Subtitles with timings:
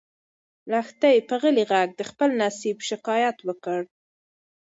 [0.71, 3.81] لښتې په غلي غږ د خپل نصیب شکایت وکړ.